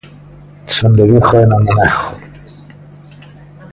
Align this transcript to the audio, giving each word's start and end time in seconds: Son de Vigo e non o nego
Son 0.75 0.89
de 0.97 1.03
Vigo 1.11 1.31
e 1.43 1.45
non 1.51 1.61
o 1.71 1.73
nego 1.79 2.07